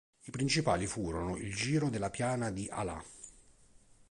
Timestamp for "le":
0.25-0.31